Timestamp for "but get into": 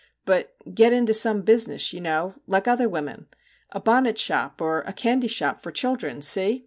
0.25-1.13